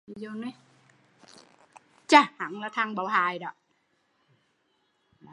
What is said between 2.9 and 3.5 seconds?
báo hại